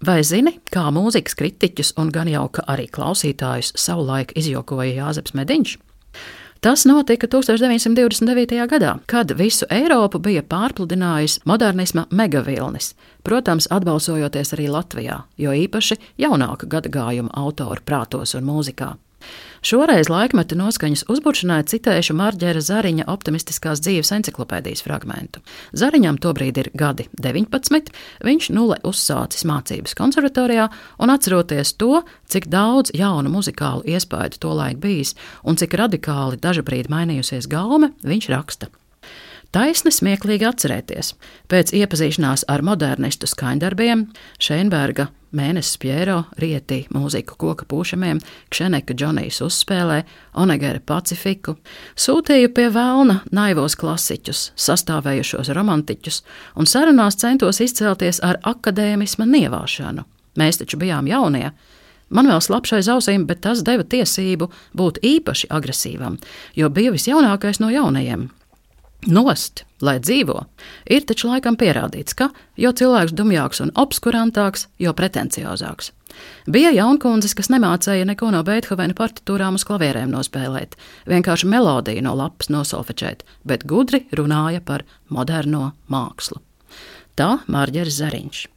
[0.00, 5.74] Vai zini, kā mūzikas kritiķus un gan jau arī klausītājus savulaik izjokoja Jāzeps Mediņš?
[6.64, 8.56] Tas notika 1929.
[8.68, 12.94] gadā, kad visu Eiropu bija pārpludinājis modernisma megavilnis,
[13.28, 18.94] protams, atbalsojoties arī Latvijā, jo īpaši jaunāka gadagājuma autoru prātos un mūzikā.
[19.60, 25.42] Šoreiz laikmeta noskaņas uzburšanai citēšu Marģera Zariņa optimistiskās dzīves encyklopēdijas fragmentu.
[25.76, 27.92] Zariņam tobrīd ir gadi 19,
[28.24, 32.00] viņš nulle uzsācis mācības konservatorijā un atceroties to,
[32.32, 38.72] cik daudz jaunu muzikālu iespēju tolaik bijis un cik radikāli dažabrīd mainījusies gaume, viņš raksta.
[39.50, 41.14] Taisni smieklīgi atcerēties.
[41.50, 44.04] Pēc iepazīšanās ar modernistu skaņdarbiem,
[44.38, 48.18] Šeinberga, Mēnesis Piero, Rietī, mūziku koka pūšamiem,
[48.50, 50.00] Kšeneka Džonijs uzspēlē,
[50.42, 51.54] Onegera Pacifiku,
[51.94, 56.22] sūtīju pie vēlna naivos klasiķus, sastāvējušos romantiķus,
[56.58, 60.06] un sarunās centos izcelties ar akadēmisma nievāšanu.
[60.40, 61.52] Mēs taču bijām jaunie,
[62.10, 66.16] Man vēl slapšais ausīm, bet tas deva tiesību būt īpaši agresīvam,
[66.58, 68.26] jo bija visjaunākais no jaunajiem.
[69.08, 70.42] Nost, lai dzīvo,
[70.92, 72.28] ir taču laikam pierādīts, ka
[72.60, 75.94] jo cilvēks dumjāks un obskurantāks, jo pretenciozāks.
[76.50, 80.76] Bija jaunkundzes, kas nemācīja neko no Beethovena partitūrām uz klavierēm nospēlēt,
[81.08, 86.42] vienkārši melodiju no lapas nosolfečēt, bet gudri runāja par moderno mākslu.
[87.16, 88.48] Tā Mārģeris Zariņš.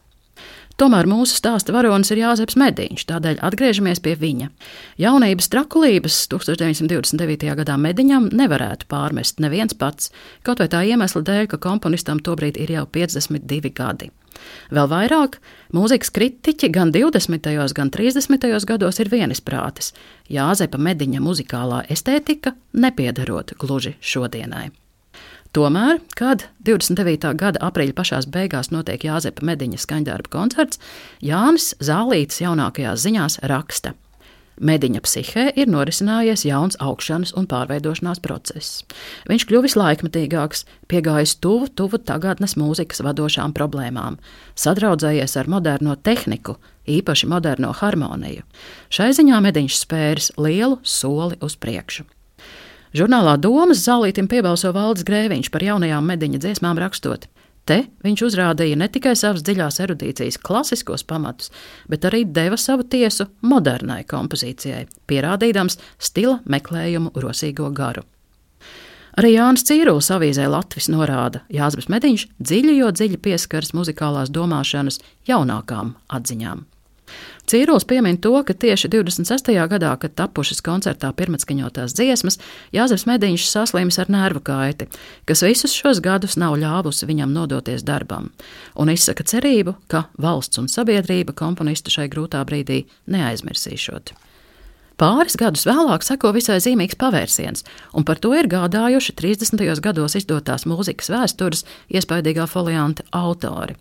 [0.84, 4.50] Tomēr mūsu stāsta varonis ir Jāzeps Mediņš, tādēļ atgriežamies pie viņa.
[5.00, 7.54] Jaunības trakulības 1929.
[7.62, 10.12] gadā Mediņam nevarētu pārmest neviens pats,
[10.44, 14.12] kaut vai tā iemesla dēļ, ka komponistam tobrīd ir jau 52 gadi.
[14.76, 15.40] Vēl vairāk
[15.72, 17.52] mūzikas kritiķi gan 20.
[17.80, 18.52] gan 30.
[18.68, 19.94] gados ir vienisprātis.
[20.28, 24.74] Jāzepa Mediņa muzikālā estētika nepiederot gluži šodienai.
[25.54, 27.28] Tomēr, kad 29.
[27.38, 30.80] gada aprīļa pašās beigās notiek Jāzepa Mediņa skaņdarba koncerts,
[31.22, 33.92] Jānis Zālītis jaunākajās ziņās raksta.
[34.58, 38.82] Mediņa psihē ir norisinājies jauns augšanas un pārveidošanās process.
[39.30, 44.18] Viņš kļuvis laikmetīgāks, piegājis tuvu, tuvu tagadnes mūzikas vadošām problēmām,
[44.58, 46.58] sadraudzējies ar moderno tehniku,
[46.90, 48.42] īpaši moderno harmoniju.
[48.90, 52.10] Šai ziņā Mediņš spēris lielu soli uz priekšu.
[52.94, 57.26] Žurnālā Domas zālītim piebalso Valdis Grēviņš par jaunajām mediņa dziesmām rakstot.
[57.66, 61.50] Te viņš uzrādīja ne tikai savas dziļās erudīcijas klasiskos pamatus,
[61.90, 68.04] bet arī deva savu tiesu modernai kompozīcijai, pierādīdams stila meklējumu rosīgo garu.
[69.18, 75.96] Arī Jānis Cīrulis avīzē Latvijas norāda, Jānis Mediņš dziļi jo dziļi pieskaras muzikālās domāšanas jaunākām
[76.14, 76.68] atziņām.
[77.44, 79.52] Cīrulis piemin to, ka tieši 26.
[79.68, 82.40] gadā, kad tapušas koncertā pirmatskaņotās dziesmas,
[82.72, 84.88] Jāzeps Mediņš saslims ar nervu kaiti,
[85.28, 88.32] kas visus šos gadus nav ļāvusi viņam nodoties darbam,
[88.80, 94.16] un izsaka cerību, ka valsts un sabiedrība komponistu šai grūtā brīdī neaizmirsīšot.
[95.02, 97.64] Pāris gadus vēlāk seko visai zīmīgs pavērsiens,
[97.98, 99.64] un par to ir gādājuši 30.
[99.82, 103.74] gados izdotās mūzikas vēstures iespaidīgā folianta autori.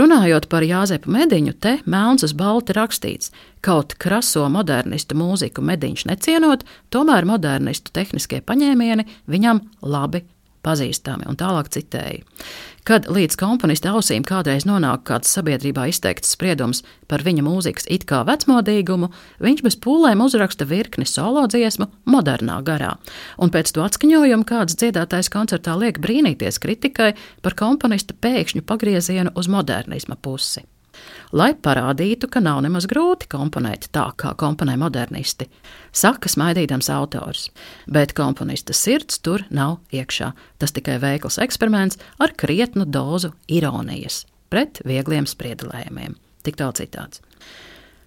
[0.00, 3.30] Runājot par Jāzepu Mediņu, te melns uz balti rakstīts,
[3.62, 10.24] kaut kraso modernistu mūziku Mediņš necienot, tomēr modernistu tehniskie paņēmieni viņam labi
[10.66, 12.24] pazīstami, un tālāk citēju.
[12.88, 18.22] Kad līdz komponista ausīm kādreiz nonāk kāds sabiedrībā izteikts spriedums par viņa mūzikas it kā
[18.28, 19.10] vecmodīgumu,
[19.44, 22.94] viņš bez pūlēm uzraksta virkni solo dziesmu modernā garā,
[23.36, 27.12] un pēc to atskaņojuma kāds dziedātājs koncertā liek brīnīties kritikai
[27.44, 30.69] par komponista pēkšņu pagriezienu uz modernisma pusi
[31.32, 35.48] lai parādītu, ka nav nemaz grūti komponēt tā, kā komponē modernisti,
[35.92, 37.48] saka smaidīdams autors.
[37.90, 40.32] Bet komponista sirds tur nav iekšā.
[40.58, 46.16] Tas tikai veikls eksperiments ar krietnu dozu ironijas pret viegliem spriedelējumiem.
[46.42, 47.22] Tik tālu citāts.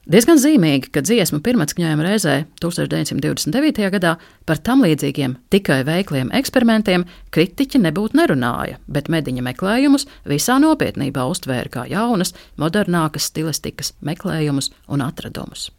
[0.04, 3.86] Diezgan zīmīgi, ka dziesmu pirmatskaņojuma reizē 1929.
[3.94, 11.24] gadā par tam līdzīgiem tikai veikliem eksperimentiem kritiķi nebūtu nerunāja, bet mediņa meklējumus visā nopietnībā
[11.32, 15.70] uztvēra kā jaunas, modernākas stilistikas meklējumus un atradumus.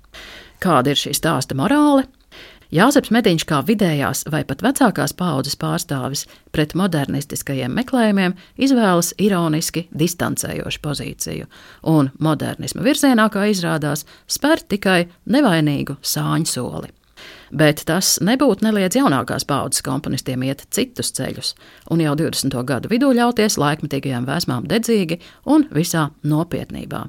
[0.56, 2.06] Kāda ir šī stāsta morāle?
[2.74, 8.34] Jāzeps Mediņš kā vidējās vai pat vecākās paudzes pārstāvis pret modernistiskajiem meklējumiem
[8.66, 11.46] izvēlas ironiski distancējošu pozīciju,
[11.86, 14.98] un modernisma virzienā, kā izrādās, spēr tikai
[15.30, 16.90] nevainīgu sāņu soli.
[17.54, 21.52] Bet tas nebūtu neliedz jaunākās paudzes komponistiem iet citus ceļus,
[21.94, 22.56] un jau 20.
[22.66, 27.04] gadu vidū ļauties laikmetīgajām vēsmām dedzīgi un visā nopietnībā.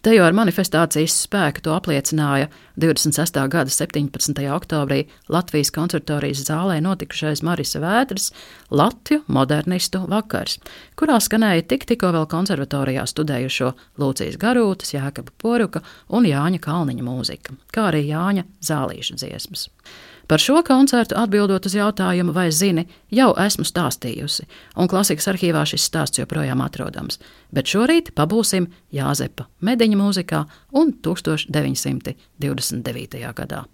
[0.00, 2.48] Te jau ar manifestācijas spēku to apliecināja
[2.80, 3.36] 26.
[3.52, 4.40] gada 17.
[4.54, 8.30] oktobrī Latvijas konservatorijas zālē notikušais Marisa Vētras
[8.72, 10.56] Latviju modernistu vakars,
[10.96, 17.58] kurā skanēja tik tikko vēl konservatorijā studējušo Lūcijas Garūtas, Jākaba Poruka un Jāņa Kalniņa mūzika,
[17.74, 19.59] kā arī Jāņa Zālīša dziesmas.
[20.30, 24.44] Par šo koncertu atbildot uz jautājumu, vai zini, jau esmu stāstījusi,
[24.78, 27.18] un klasikas arhīvā šis stāsts joprojām atrodams.
[27.50, 30.44] Bet šorīt pabūsim Jāzepa Mediņa mūzikā
[30.78, 33.26] un 1929.
[33.42, 33.66] gadā.